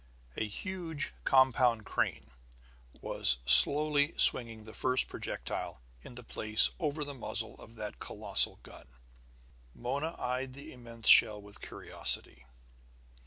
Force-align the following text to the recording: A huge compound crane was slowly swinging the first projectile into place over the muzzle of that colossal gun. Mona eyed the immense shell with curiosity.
A 0.35 0.47
huge 0.47 1.13
compound 1.25 1.85
crane 1.85 2.31
was 3.01 3.37
slowly 3.45 4.15
swinging 4.17 4.63
the 4.63 4.73
first 4.73 5.07
projectile 5.07 5.83
into 6.01 6.23
place 6.23 6.71
over 6.79 7.03
the 7.03 7.13
muzzle 7.13 7.53
of 7.61 7.75
that 7.75 7.99
colossal 7.99 8.57
gun. 8.63 8.87
Mona 9.75 10.15
eyed 10.19 10.53
the 10.53 10.73
immense 10.73 11.07
shell 11.07 11.39
with 11.39 11.61
curiosity. 11.61 12.47